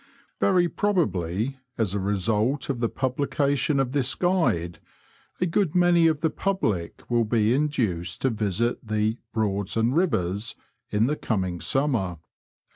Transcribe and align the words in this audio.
Very 0.39 0.67
probably, 0.67 1.57
as 1.77 1.93
a 1.93 1.99
result 1.99 2.71
of 2.71 2.79
the 2.79 2.89
publication 2.89 3.79
of 3.79 3.91
this 3.91 4.15
guide, 4.15 4.79
a 5.39 5.45
good 5.45 5.75
many 5.75 6.07
of 6.07 6.21
the 6.21 6.31
public 6.31 7.03
will 7.07 7.23
be 7.23 7.53
induced 7.53 8.23
to 8.23 8.31
visit 8.31 8.87
the" 8.87 9.19
Broads 9.31 9.77
and 9.77 9.93
Bivers" 9.93 10.55
in 10.89 11.05
the 11.05 11.15
coming 11.15 11.59
summ£r. 11.59 12.17